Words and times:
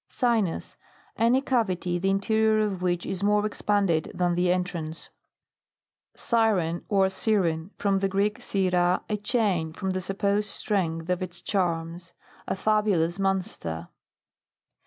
SINUS. 0.09 0.77
Any 1.15 1.41
cavity, 1.41 1.99
the 1.99 2.09
interior 2.09 2.65
of 2.65 2.81
which 2.81 3.05
is 3.05 3.21
more 3.21 3.45
expanded 3.45 4.11
than 4.15 4.33
the 4.33 4.51
entrance. 4.51 5.11
150 6.13 6.35
MAMMALOGY: 6.35 6.57
GLOSSARY. 6.57 6.61
SIREN, 6.71 6.85
or 6.89 7.09
Syren. 7.67 7.71
From 7.77 7.99
the 7.99 8.09
Greek. 8.09 8.41
sen 8.41 8.71
fir, 8.71 9.01
a 9.07 9.17
chain, 9.17 9.73
from 9.73 9.91
the 9.91 10.01
supposed 10.01 10.49
strength 10.49 11.07
of 11.11 11.21
its 11.21 11.39
charms. 11.43 12.13
A 12.47 12.55
fabulous 12.55 13.19
monster. 13.19 13.89